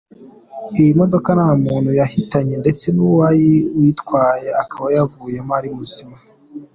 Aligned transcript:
Iyi 0.79 0.91
modoka 0.99 1.29
nta 1.37 1.49
muntu 1.65 1.89
yahitanye 1.99 2.55
ndetse 2.63 2.85
n’uwayi 2.95 3.51
uyitwaye 3.77 4.49
akaba 4.63 4.87
yavuyemo 4.97 5.51
ari 5.59 5.69
muzima. 5.77 6.15